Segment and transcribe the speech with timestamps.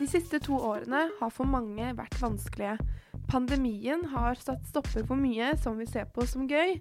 [0.00, 2.78] De siste to årene har for mange vært vanskelige.
[3.28, 6.78] Pandemien har satt stopper for mye som vi ser på som gøy.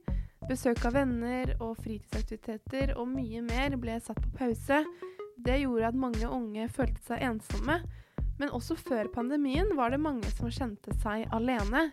[0.48, 4.80] Besøk av venner og fritidsaktiviteter og mye mer ble satt på pause.
[5.36, 7.82] Det gjorde at mange unge følte seg ensomme.
[8.40, 11.90] Men også før pandemien var det mange som kjente seg alene.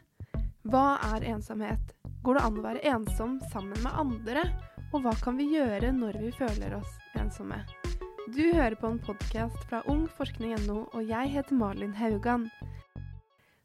[0.71, 1.91] Hva er ensomhet?
[2.23, 4.47] Går det an å være ensom sammen med andre?
[4.93, 7.65] Og hva kan vi gjøre når vi føler oss ensomme?
[8.27, 12.49] Du hører på en podkast fra ungforskning.no, og jeg heter Malin Haugan.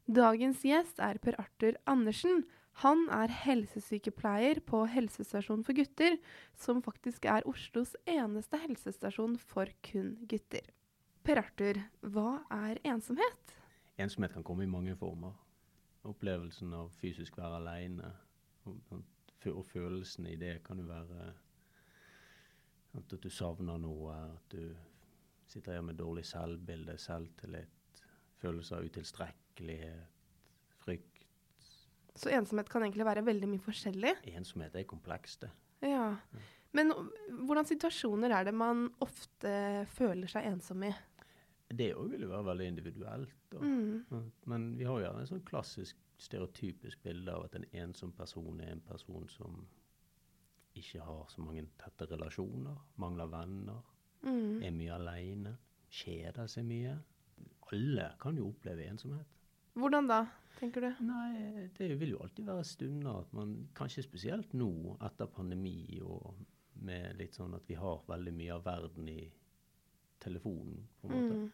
[0.06, 2.44] Dagens gjest er Per Arthur Andersen.
[2.84, 6.14] Han er helsesykepleier på helsestasjon for gutter,
[6.54, 10.70] som faktisk er Oslos eneste helsestasjon for kun gutter.
[11.26, 13.58] Per Arthur, hva er ensomhet?
[13.98, 15.34] Ensomhet kan komme i mange former.
[16.06, 18.14] Opplevelsen av fysisk være aleine
[18.70, 21.32] og følelsen i det kan jo være
[23.04, 24.70] at du savner noe, at du
[25.50, 28.02] sitter igjen med dårlig selvbilde, selvtillit,
[28.40, 30.22] følelse av utilstrekkelighet,
[30.82, 31.26] frykt.
[32.14, 34.16] Så ensomhet kan egentlig være veldig mye forskjellig?
[34.34, 35.52] Ensomhet er komplekst, det.
[35.88, 36.12] Ja.
[36.76, 36.92] Men
[37.46, 39.52] hvordan situasjoner er det man ofte
[39.92, 40.92] føler seg ensom i?
[41.72, 43.56] Det òg vil jo være veldig individuelt.
[43.60, 44.30] Mm.
[44.48, 48.60] Men vi har jo gjerne et sånn klassisk stereotypisk bilde av at en ensom person
[48.60, 49.64] er en person som
[50.78, 53.82] ikke har så mange tette relasjoner, mangler venner,
[54.24, 54.62] mm.
[54.64, 55.56] er mye aleine,
[55.92, 56.94] kjeder seg mye.
[57.72, 59.38] Alle kan jo oppleve ensomhet.
[59.72, 60.20] Hvordan da,
[60.58, 60.90] tenker du?
[61.08, 66.34] Nei, Det vil jo alltid være stunder at man, kanskje spesielt nå etter pandemi og
[66.84, 69.22] med litt sånn at vi har veldig mye av verden i
[70.22, 71.38] telefonen, på en måte.
[71.38, 71.50] Mm.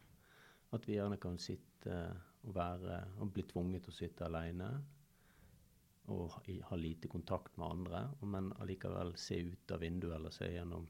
[0.76, 1.98] At vi gjerne kan sitte
[2.44, 4.68] og være og bli tvunget til å sitte aleine
[6.08, 6.38] og
[6.70, 10.86] ha lite kontakt med andre, men allikevel se ut av vinduet eller se gjennom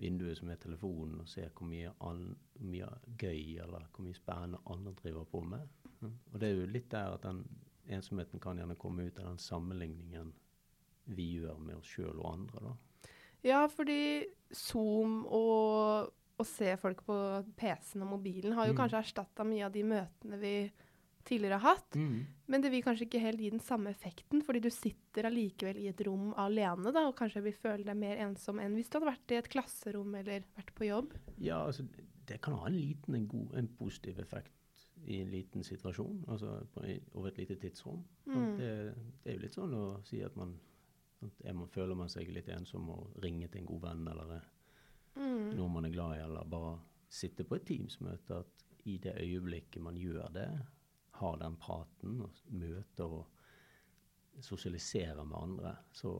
[0.00, 2.22] vinduet som er telefonen, og se hvor mye, an,
[2.64, 2.88] mye
[3.20, 5.66] gøy eller hvor mye spennende andre driver på med.
[6.00, 7.42] Og det er jo litt der at den
[7.90, 10.32] ensomheten kan gjerne komme ut av den sammenligningen
[11.10, 12.70] vi gjør med oss sjøl og andre.
[12.70, 13.10] da.
[13.44, 17.16] Ja, fordi Zoom og å se folk på
[17.58, 18.78] PC-en og mobilen har jo mm.
[18.80, 20.54] kanskje erstatta mye av de møtene vi
[21.28, 21.96] tidligere har hatt.
[21.96, 22.20] Mm.
[22.50, 25.88] Men det vil kanskje ikke helt gi den samme effekten, fordi du sitter allikevel i
[25.90, 29.12] et rom alene, da, og kanskje vil føle deg mer ensom enn hvis du hadde
[29.12, 31.14] vært i et klasserom eller vært på jobb.
[31.38, 31.86] Ja, altså,
[32.30, 34.56] det kan ha en liten, en god, en positiv effekt
[35.04, 38.02] i en liten situasjon, altså på, over et lite tidsrom.
[38.26, 38.56] Mm.
[38.58, 38.70] Det,
[39.22, 40.54] det, er jo litt sånn å si at man,
[41.24, 44.34] at man føler man seg litt ensom og ringer til en god venn eller
[45.16, 45.56] mm.
[45.56, 46.74] noen man er glad i, eller bare
[47.10, 48.42] sitte på et Teams-møte.
[48.44, 50.48] At i det øyeblikket man gjør det,
[51.20, 56.14] har den praten og møter og sosialiserer med andre, så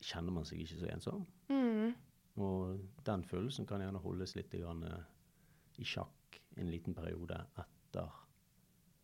[0.00, 1.26] kjenner man seg ikke så ensom.
[1.52, 1.92] Mm.
[2.40, 8.16] Og den følelsen kan gjerne holdes litt i sjakk en liten periode etter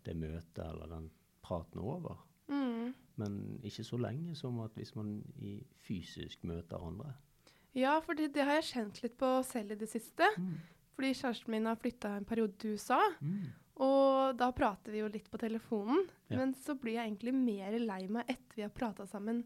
[0.06, 1.10] det møtet eller den
[1.44, 2.22] praten er over.
[2.48, 2.94] Mm.
[3.20, 3.36] Men
[3.66, 7.14] ikke så lenge som at hvis man i fysisk møter andre.
[7.76, 10.28] Ja, for det, det har jeg kjent litt på selv i det siste.
[10.40, 10.56] Mm.
[10.96, 13.00] Fordi kjæresten min har flytta en periode til USA.
[13.20, 13.52] Mm.
[14.26, 16.38] Og da prater vi jo litt på telefonen, ja.
[16.40, 19.44] men så blir jeg egentlig mer lei meg etter vi har prata sammen,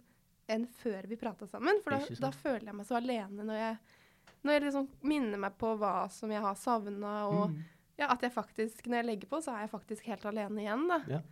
[0.51, 1.83] enn før vi prata sammen.
[1.85, 3.99] For da, da, føler jeg meg så alene når jeg,
[4.41, 7.61] når jeg liksom minner meg på hva som jeg har savna, og mm.
[8.01, 10.89] ja, at jeg faktisk, når jeg legger på, så er jeg faktisk helt alene igjen,
[10.91, 11.03] da.
[11.19, 11.23] Ja.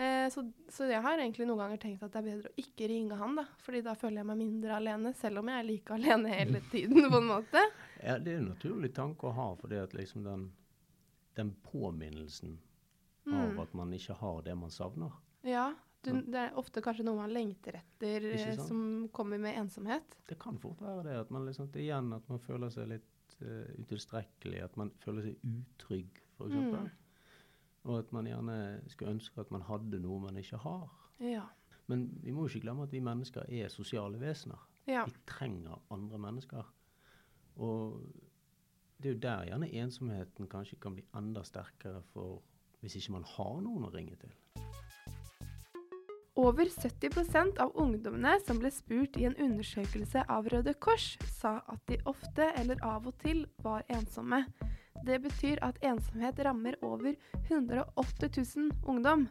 [0.00, 2.86] Eh, så, så, jeg har egentlig noen ganger tenkt at det er bedre å ikke
[2.88, 3.44] ringe han, da.
[3.60, 7.10] fordi da føler jeg meg mindre alene, selv om jeg er like alene hele tiden,
[7.10, 7.64] på en måte.
[7.98, 10.46] Ja, det er en naturlig tanke å ha, fordi at liksom den
[11.40, 12.58] den påminnelsen
[13.26, 13.38] mm.
[13.40, 15.16] av at man ikke har det man savner.
[15.46, 15.70] Ja,
[16.00, 20.16] du, det er ofte kanskje noe man lengter etter eh, som kommer med ensomhet.
[20.28, 21.16] Det kan fort være det.
[21.26, 24.62] At man liksom, igjen at man føler seg litt uh, utilstrekkelig.
[24.64, 26.56] At man føler seg utrygg, f.eks.
[26.56, 26.88] Mm.
[27.90, 28.56] Og at man gjerne
[28.92, 30.88] skulle ønske at man hadde noe man ikke har.
[31.20, 31.44] Ja.
[31.92, 34.60] Men vi må ikke glemme at vi mennesker er sosiale vesener.
[34.88, 35.04] Ja.
[35.04, 36.68] Vi trenger andre mennesker.
[37.60, 38.00] Og
[39.00, 42.42] det er jo der gjerne ensomheten kanskje kan bli enda sterkere for
[42.80, 44.32] hvis ikke man har noen å ringe til.
[46.40, 51.82] Over 70% av ungdommene som ble spurt i en undersøkelse av Røde Kors, sa at
[51.90, 54.44] de ofte eller av og til var ensomme.
[55.04, 57.16] Det betyr at ensomhet rammer over
[57.48, 59.28] 108 000 ungdom.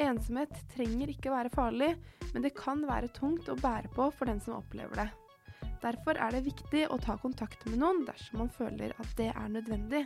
[0.00, 1.92] Ensomhet trenger ikke være farlig,
[2.32, 5.10] men det kan være tungt å bære på for den som opplever det.
[5.80, 9.48] Derfor er det viktig å ta kontakt med noen dersom man føler at det er
[9.48, 10.02] nødvendig.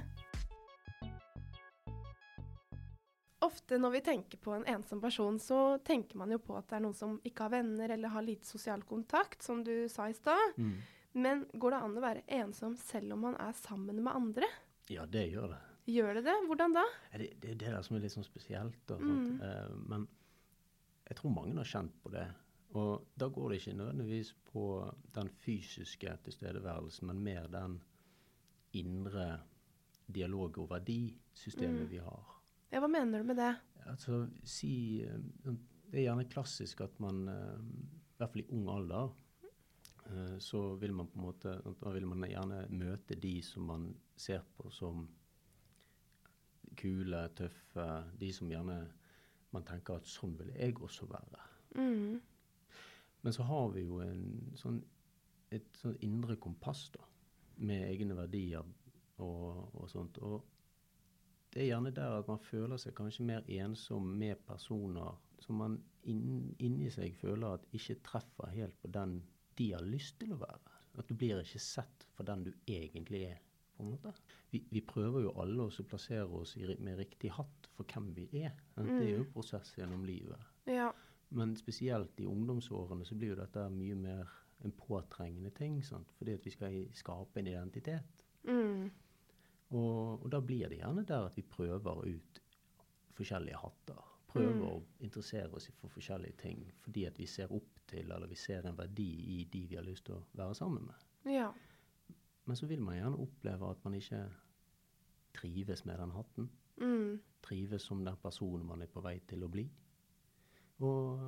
[3.44, 6.78] Ofte når vi tenker på en ensom person, så tenker man jo på at det
[6.78, 10.16] er noen som ikke har venner eller har lite sosial kontakt, som du sa i
[10.16, 10.54] stad.
[10.56, 10.78] Mm.
[11.24, 14.48] Men går det an å være ensom selv om man er sammen med andre?
[14.90, 15.60] Ja, det gjør det.
[15.90, 16.38] Gjør det det?
[16.48, 16.86] Hvordan da?
[17.12, 18.94] Det, det er det som er litt sånn spesielt.
[18.94, 19.42] Mm.
[19.42, 20.06] uh, men
[21.04, 22.24] jeg tror mange har kjent på det.
[22.74, 24.64] Og da går det ikke nødvendigvis på
[25.14, 27.82] den fysiske tilstedeværelsen, men mer den
[28.74, 29.40] indre
[30.14, 31.90] dialog- og verdisystemet mm.
[31.90, 32.40] vi har.
[32.72, 33.52] Ja, Hva mener du med det?
[33.86, 35.20] Altså, si, eh,
[35.90, 37.60] Det er gjerne klassisk at man, eh,
[37.94, 39.12] i hvert fall i ung alder,
[40.06, 43.94] eh, så vil man på en måte Da vil man gjerne møte de som man
[44.16, 45.08] ser på som
[46.76, 48.04] kule, tøffe.
[48.20, 48.92] De som gjerne
[49.52, 51.42] man tenker at sånn vil jeg også være.
[51.76, 52.20] Mm.
[53.24, 54.24] Men så har vi jo en,
[54.60, 54.82] sånn,
[55.54, 57.04] et sånn indre kompass da,
[57.64, 58.64] med egne verdier
[59.24, 60.18] og, og sånt.
[60.20, 60.42] Og
[61.54, 65.78] det er gjerne der at man føler seg kanskje mer ensom med personer som man
[66.10, 69.20] inn, inni seg føler at ikke treffer helt på den
[69.58, 70.72] de har lyst til å være.
[70.98, 73.40] At du blir ikke sett for den du egentlig er.
[73.74, 74.12] på en måte.
[74.52, 78.28] Vi, vi prøver jo alle å plassere oss i, med riktig hatt for hvem vi
[78.44, 78.52] er.
[78.76, 78.86] Mm.
[78.86, 80.52] Det er jo en prosess gjennom livet.
[80.70, 80.92] Ja.
[81.34, 84.30] Men spesielt i ungdomsårene så blir jo dette mye mer
[84.64, 85.80] en påtrengende ting.
[85.84, 86.12] Sant?
[86.18, 88.24] Fordi at vi skal skape en identitet.
[88.44, 88.90] Mm.
[89.74, 92.40] Og, og, da blir det gjerne der at vi prøver ut
[93.16, 94.00] forskjellige hatter.
[94.30, 94.64] Prøver mm.
[94.66, 98.66] å interessere oss for forskjellige ting fordi at vi ser opp til eller vi ser
[98.66, 101.04] en verdi i de vi har lyst til å være sammen med.
[101.30, 101.52] Ja.
[102.44, 104.24] Men så vil man gjerne oppleve at man ikke
[105.38, 106.50] trives med den hatten.
[106.82, 107.20] Mm.
[107.46, 109.68] Trives som den personen man er på vei til å bli.
[110.82, 111.20] Og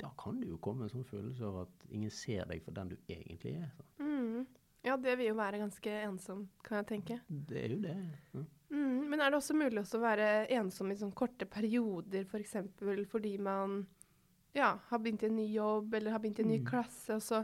[0.00, 2.92] da kan det jo komme en sånn følelse av at ingen ser deg for den
[2.92, 3.72] du egentlig er.
[4.00, 4.46] Mm.
[4.86, 7.18] Ja, det vil jo være ganske ensom, kan jeg tenke.
[7.26, 7.96] Det er jo det.
[8.36, 8.44] Ja.
[8.70, 10.28] Mm, men er det også mulig å være
[10.58, 12.56] ensom i sånn korte perioder, f.eks.
[12.78, 13.80] For fordi man
[14.56, 16.68] ja, har begynt i en ny jobb eller har begynt i en ny mm.
[16.68, 17.42] klasse, og så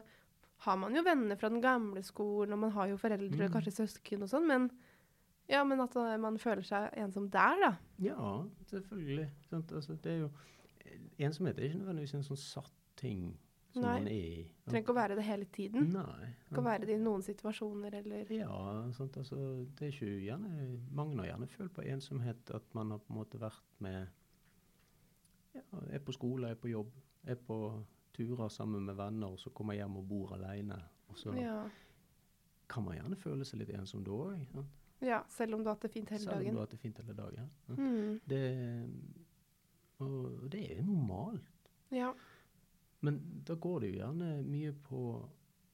[0.62, 3.52] har man jo venner fra den gamle skolen, og man har jo foreldre, mm.
[3.52, 4.70] kanskje søsken og sånn, men
[5.50, 7.72] ja, men at uh, man føler seg ensom der, da.
[8.00, 8.32] Ja,
[8.70, 9.26] selvfølgelig.
[9.50, 10.30] Altså, det er jo
[11.22, 13.32] Ensomhet er ikke nødvendigvis en sånn satt ting
[13.72, 13.92] som Nei.
[13.98, 14.42] man er i.
[14.44, 15.86] Det trenger ikke å være det hele tiden.
[15.94, 16.32] Nei.
[16.48, 18.56] Det kan være det i noen situasjoner, eller Ja,
[18.96, 19.38] sant, altså,
[19.78, 23.20] det er ikke gjerne Mange har gjerne følt på ensomhet at man har på en
[23.20, 24.06] måte vært med
[25.56, 26.92] ja, Er på skole, er på jobb,
[27.24, 27.58] er på
[28.12, 30.76] turer sammen med venner, og så kommer hjem og bor alene.
[31.08, 31.56] Og så ja.
[32.68, 34.62] kan man gjerne føle seg litt ensom da òg.
[35.02, 36.38] Ja, selv om du har hatt det fint hele dagen.
[36.38, 37.50] Selv om du har hatt det fint hele dagen.
[37.68, 37.76] Ja.
[37.78, 38.20] Mm.
[38.28, 38.42] Det,
[40.02, 41.70] og det er normalt.
[41.92, 42.12] Ja.
[43.02, 45.02] Men da går det jo gjerne mye på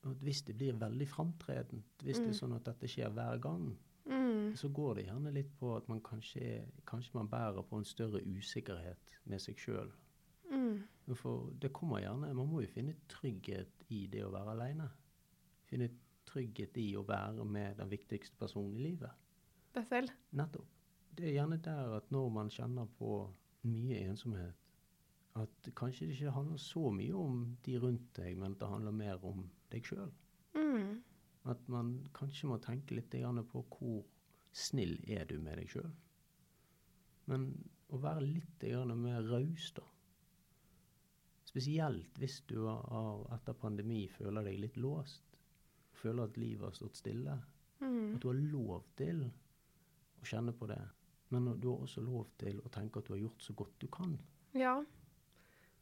[0.08, 2.24] at hvis det blir veldig framtredent, hvis mm.
[2.24, 2.40] det er mm.
[2.40, 3.64] sånn at dette skjer hver gang,
[4.08, 4.54] mm.
[4.56, 8.22] så går det gjerne litt på at man kanskje, kanskje man bærer på en større
[8.24, 9.92] usikkerhet med seg sjøl.
[10.48, 10.80] Mm.
[11.16, 14.88] For det kommer gjerne Man må jo finne trygghet i det å være aleine.
[15.68, 15.90] Finne
[16.28, 19.12] trygghet i å være med den viktigste personen i livet.
[19.76, 20.12] Deg selv?
[20.36, 20.68] Nettopp.
[21.18, 23.12] Det er gjerne der at når man kjenner på
[23.66, 24.54] mye ensomhet,
[25.38, 28.96] at kanskje det ikke handler så mye om de rundt deg, men at det handler
[28.96, 30.10] mer om deg sjøl.
[30.54, 30.98] Mm.
[31.48, 33.14] At man kanskje må tenke litt
[33.52, 34.02] på hvor
[34.52, 35.92] snill er du med deg sjøl.
[37.28, 37.50] Men
[37.92, 38.64] å være litt
[38.96, 39.84] mer raus, da.
[41.48, 45.24] Spesielt hvis du har, etter pandemi føler deg litt låst.
[45.96, 47.38] Føler at livet har stått stille.
[47.80, 48.14] Mm.
[48.14, 50.82] At du har lov til å kjenne på det.
[51.34, 53.88] Men du har også lov til å tenke at du har gjort så godt du
[53.92, 54.14] kan.
[54.56, 54.78] Ja.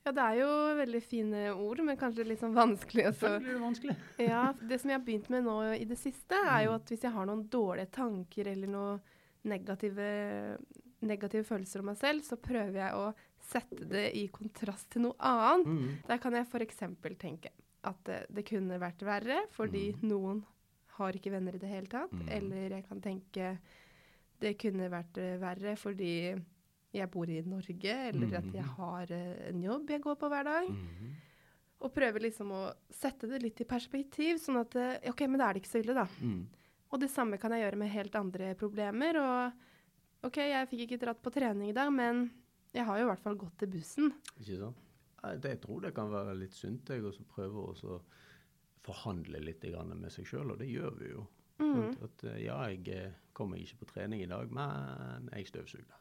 [0.06, 3.30] Ja, det er jo veldig fine ord, men kanskje litt sånn vanskelig også.
[3.34, 3.96] Det blir vanskelig.
[4.22, 6.76] ja, Det som jeg har begynt med nå i det siste, er jo mm.
[6.78, 9.00] at hvis jeg har noen dårlige tanker eller noen
[9.50, 10.06] negative,
[11.06, 13.08] negative følelser om meg selv, så prøver jeg å
[13.46, 15.66] sette det i kontrast til noe annet.
[15.66, 15.96] Mm.
[16.06, 16.84] Der kan jeg f.eks.
[17.18, 17.52] tenke
[17.86, 20.06] at det, det, kunne vært verre fordi mm.
[20.10, 20.44] noen
[20.96, 22.14] har ikke venner i det hele tatt.
[22.14, 22.30] Mm.
[22.38, 23.56] Eller jeg kan tenke
[24.42, 26.16] det kunne vært eh, verre fordi
[26.96, 28.74] jeg bor i Norge, eller at jeg mhm.
[28.78, 30.68] har eh, en jobb jeg går på hver dag.
[30.70, 31.14] Mm.
[31.84, 35.48] Og prøver liksom å sette det litt i perspektiv, sånn at eh, OK, men da
[35.48, 36.06] er det ikke så ille, da.
[36.24, 36.46] Mm.
[36.94, 39.18] Og det samme kan jeg gjøre med helt andre problemer.
[39.20, 42.28] Og OK, jeg fikk ikke dratt på trening i dag, men
[42.76, 44.12] jeg har jo i hvert fall gått til bussen.
[44.38, 44.82] Ikke sant.
[45.26, 47.96] Jeg tror det kan være litt sunt å prøve å
[48.86, 51.24] forhandle litt med seg sjøl, og det gjør vi jo.
[51.58, 51.88] Mm.
[51.88, 55.96] At, at, eh, ja, jeg kommer ikke på trening i dag, men jeg støvsugde.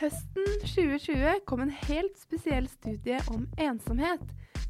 [0.00, 4.22] Høsten 2020 kom en helt spesiell studie om ensomhet.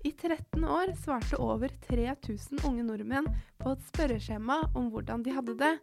[0.02, 3.28] I 13 år svarte over 3000 unge nordmenn
[3.60, 5.74] på et spørreskjema om hvordan de hadde det.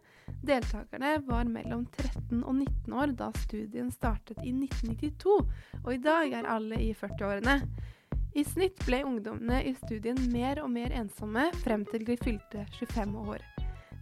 [0.50, 5.38] Deltakerne var mellom 13 og 19 år da studien startet i 1992,
[5.84, 7.60] og i dag er alle i 40-årene.
[8.36, 13.16] I snitt ble ungdommene i studien mer og mer ensomme frem til de fylte 25
[13.32, 13.42] år.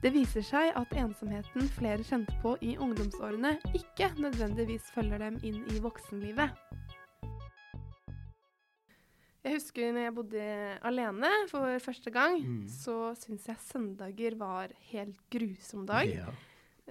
[0.02, 5.62] Det viser seg at ensomheten flere kjente på i ungdomsårene, ikke nødvendigvis følger dem inn
[5.72, 6.52] i voksenlivet.
[9.46, 10.44] Jeg husker når jeg bodde
[10.90, 12.64] alene for første gang, Mm.
[12.68, 16.08] så syns jeg søndager var helt grusom dag.
[16.10, 16.26] Ja.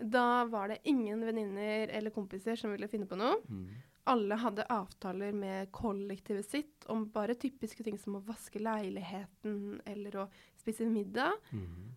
[0.01, 3.35] Da var det ingen venninner eller kompiser som ville finne på noe.
[3.49, 3.67] Mm.
[4.05, 10.19] Alle hadde avtaler med kollektivet sitt om bare typiske ting som å vaske leiligheten eller
[10.21, 10.25] å
[10.61, 11.33] spise middag.
[11.49, 11.95] Mm.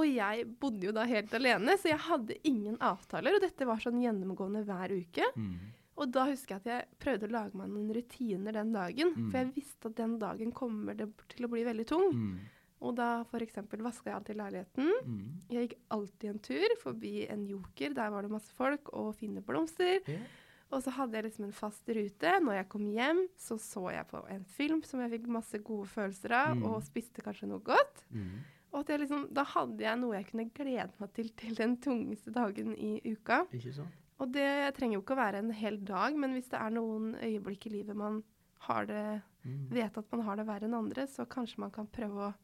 [0.00, 3.36] Og jeg bodde jo da helt alene, så jeg hadde ingen avtaler.
[3.36, 5.28] Og dette var sånn gjennomgående hver uke.
[5.36, 5.72] Mm.
[6.00, 9.12] Og da husker jeg at jeg prøvde å lage meg noen rutiner den dagen.
[9.12, 9.28] Mm.
[9.28, 12.08] For jeg visste at den dagen kommer det til å bli veldig tung.
[12.16, 12.36] Mm.
[12.82, 13.60] Og da f.eks.
[13.60, 14.88] vaska jeg alltid leiligheten.
[15.04, 15.26] Mm.
[15.52, 17.92] Jeg gikk alltid en tur forbi en joker.
[18.00, 20.00] Der var det masse folk og fine blomster.
[20.08, 20.22] Ja.
[20.72, 22.30] Og så hadde jeg liksom en fast rute.
[22.40, 25.86] Når jeg kom hjem, så så jeg på en film som jeg fikk masse gode
[25.92, 26.64] følelser av, Mm.
[26.64, 28.04] og spiste kanskje noe godt.
[28.10, 28.38] Mm.
[28.72, 32.74] Og liksom, da hadde jeg noe jeg kunne glede meg til til den tungeste dagen
[32.78, 33.42] i uka.
[33.52, 33.88] Ikke sant?
[34.18, 37.14] Og det trenger jo ikke å være en hel dag, men hvis det er noen
[37.20, 38.22] øyeblikk i livet man
[38.60, 39.68] har det, Mm.
[39.70, 42.34] vet at man har det verre enn andre, så kanskje man kan prøve å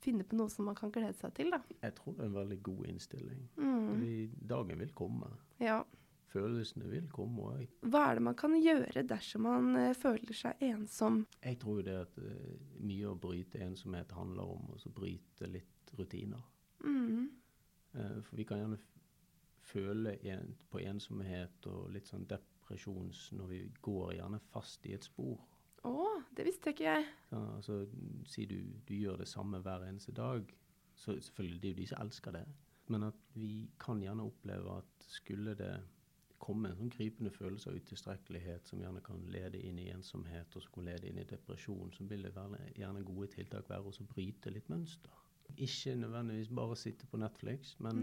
[0.00, 1.60] finne på noe som man kan glede seg til, da.
[1.80, 3.48] Jeg tror det er en veldig god innstilling.
[3.56, 4.30] Mm.
[4.48, 5.28] Dagen vil komme.
[5.60, 5.84] Ja.
[6.32, 7.50] Følelsene vil komme.
[7.52, 7.74] òg.
[7.92, 11.26] Hva er det man kan gjøre dersom man eh, føler seg ensom?
[11.42, 16.42] jeg tror det at eh, mye å bryte ensomhet handler om å bryte litt rutiner.
[16.84, 17.28] Mm.
[17.92, 18.80] Eh, for vi kan gjerne
[19.62, 20.16] føle
[20.70, 25.38] på ensomhet og litt sånn depresjons når vi går gjerne fast i et spor.
[25.86, 25.94] Å,
[26.34, 27.06] det visste ikke jeg.
[27.32, 27.82] Ja, altså,
[28.28, 30.46] si du, du gjør det samme hver eneste dag,
[30.94, 32.44] så selvfølgelig det er jo de som elsker det.
[32.92, 35.74] Men at vi kan gjerne oppleve at skulle det
[36.42, 40.64] komme en sånn gripende følelse av utilstrekkelighet som gjerne kan lede inn i ensomhet, og
[40.64, 42.32] som kan lede inn i depresjon, så vil det
[42.76, 45.14] gjerne gode tiltak være å bryte litt mønster.
[45.56, 48.02] Ikke nødvendigvis bare sitte på Netflix, men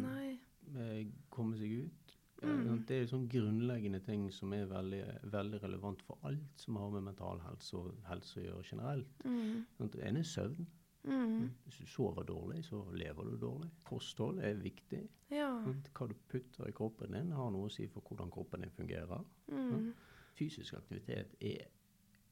[0.78, 2.16] eh, komme seg ut.
[2.42, 2.64] Eh, Mm.
[2.68, 6.78] sånn, Det er jo sånn grunnleggende ting som er veldig, veldig relevant for alt som
[6.78, 9.26] har med mental helse og helse å gjøre generelt.
[9.26, 9.66] Mm.
[9.78, 10.66] Sånn, Det ene er søvn.
[11.04, 11.50] Mm.
[11.64, 13.70] Hvis du sover dårlig, så lever du dårlig.
[13.84, 15.02] Kosthold er viktig.
[15.32, 15.50] Ja.
[15.64, 18.74] Sånn, Hva du putter i kroppen din, har noe å si for hvordan kroppen din
[18.76, 19.24] fungerer.
[19.48, 19.92] Mm.
[20.40, 21.68] Fysisk aktivitet er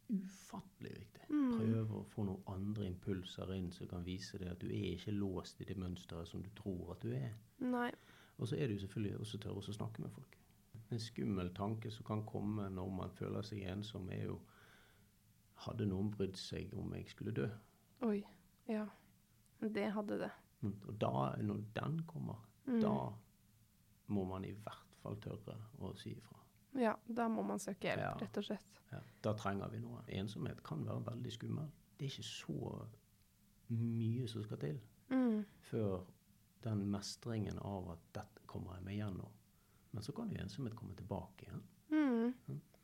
[0.10, 1.30] ufattelig viktig.
[1.30, 1.54] Mm.
[1.60, 5.16] Prøve å få noen andre impulser inn som kan vise deg at du er ikke
[5.16, 7.34] låst i det mønsteret som du tror at du er.
[7.64, 7.90] Nei.
[8.38, 10.38] Og så er det jo selvfølgelig også tørre å snakke med folk.
[10.92, 14.40] En skummel tanke som kan komme når man føler seg ensom, er jo
[15.58, 17.48] Hadde noen brydd seg om jeg skulle dø?
[18.06, 18.20] Oi.
[18.68, 18.86] Ja.
[19.60, 20.32] Det hadde det.
[20.62, 22.82] Mm, Og da, når den kommer, Mm.
[22.82, 23.14] da
[24.08, 26.38] må man i hvert fall tørre å si ifra.
[26.76, 28.14] Ja, da må man søke hjelp, Ja.
[28.22, 28.80] rett og slett.
[28.92, 30.02] Ja, da trenger vi noe.
[30.08, 31.70] Ensomhet kan være veldig skummel.
[31.98, 32.88] Det er ikke så
[33.70, 35.46] mye som skal til Mm.
[35.72, 36.06] før
[36.64, 39.30] den mestringen av at dette kommer jeg meg gjennom.
[39.94, 41.64] Men så kan jo ensomhet komme tilbake igjen.
[41.92, 42.34] Mm.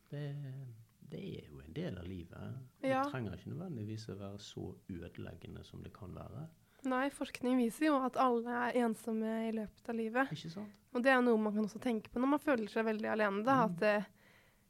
[0.10, 0.66] Det,
[1.14, 2.58] det er jo en del av livet.
[2.84, 3.04] Ja.
[3.04, 6.48] Det trenger ikke nødvendigvis å være så ødeleggende som det kan være.
[6.90, 10.34] Nei, forskning viser jo at alle er ensomme i løpet av livet.
[10.36, 10.74] Ikke sant?
[10.94, 13.44] Og det er noe man kan også tenke på når man føler seg veldig alene.
[13.48, 13.64] da, Mm.
[13.72, 13.94] at det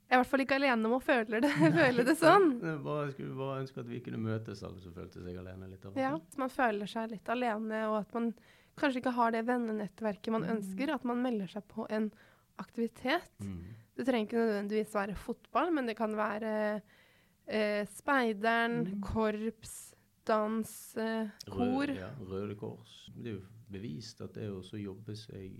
[0.10, 2.60] Jeg er i hvert fall ikke alene om å føle det, føle det sånn.
[2.62, 5.86] Jeg bare, skulle bare ønske at vi kunne møtes, alle som følte seg alene litt.
[5.86, 8.34] av Ja, at man føler seg litt alene, og at man
[8.78, 10.58] kanskje ikke har det vennenettverket man Mm.
[10.58, 10.94] ønsker.
[10.94, 12.12] At man melder seg på en
[12.60, 13.26] aktivitet.
[13.42, 13.64] Mm.
[13.96, 16.82] Det trenger ikke nødvendigvis være fotball, men det kan være
[17.48, 19.02] eh, speideren, Mm.
[19.02, 19.94] korps,
[20.26, 21.84] dans, eh, kor.
[21.86, 23.10] Røde, ja, Røde Kors.
[23.16, 25.14] Det er jo bevist at det å jobbe,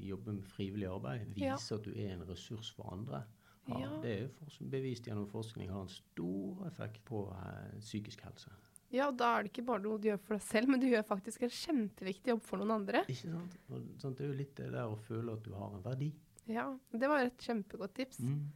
[0.08, 1.56] jobbe med frivillig arbeid Ja.
[1.56, 3.24] viser at du er en ressurs for andre.
[3.68, 4.02] Ja, Ja.
[4.02, 8.50] Det er jo bevist gjennom forskning har en stor effekt på eh, psykisk helse.
[8.92, 10.86] Ja, og da er det ikke bare noe du gjør for deg selv, men du
[10.88, 13.04] gjør faktisk en kjempeviktig jobb for noen andre.
[13.08, 13.58] Ikke sant?
[13.72, 14.18] Og, sant?
[14.18, 16.14] Det er jo litt det der å føle at du har en verdi.
[16.52, 18.20] Ja, det var et kjempegodt tips.
[18.20, 18.52] Mm.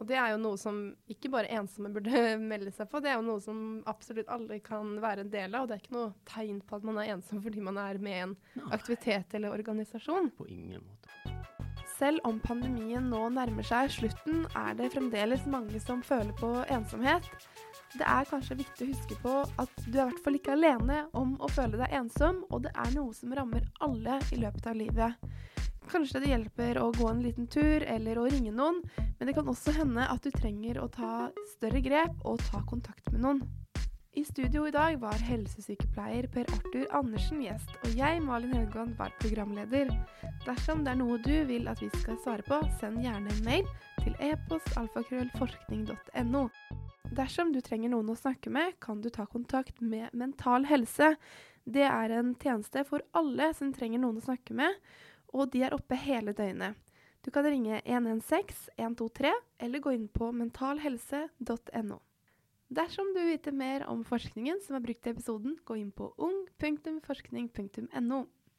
[0.00, 0.78] Og det er jo noe som
[1.12, 2.22] ikke bare ensomme burde
[2.52, 3.58] melde seg på, det er jo noe som
[3.90, 5.66] absolutt alle kan være en del av.
[5.66, 8.16] Og det er ikke noe tegn på at man er ensom fordi man er med
[8.16, 10.32] i en Nei, aktivitet eller organisasjon.
[10.38, 11.36] på ingen måte.
[12.00, 17.28] Selv om pandemien nå nærmer seg slutten, er det fremdeles mange som føler på ensomhet.
[17.92, 21.02] Det er kanskje viktig å huske på at du er i hvert fall ikke alene
[21.18, 24.78] om å føle deg ensom, og det er noe som rammer alle i løpet av
[24.80, 25.30] livet.
[25.90, 28.78] Kanskje det hjelper å gå en liten tur eller å ringe noen,
[29.18, 33.10] men det kan også hende at du trenger å ta større grep og ta kontakt
[33.10, 33.40] med noen.
[34.14, 39.10] I studio i dag var helsesykepleier Per Arthur Andersen gjest, og jeg, Malin Haugan, var
[39.18, 39.90] programleder.
[40.46, 43.66] Dersom det er noe du vil at vi skal svare på, send gjerne en mail
[44.00, 46.42] til e-post-alfakrøllforskning.no.
[47.18, 51.16] Dersom du trenger noen å snakke med, kan du ta kontakt med Mental Helse.
[51.66, 54.70] Det er en tjeneste for alle som trenger noen å snakke med,
[55.32, 56.78] og de er oppe hele døgnet.
[57.24, 61.98] Du kan ringe 116 123 eller gå inn på mentalhelse.no.
[62.70, 66.12] Dersom du vil vite mer om forskningen som er brukt i episoden, gå inn på
[66.16, 68.20] ung.forskning.no.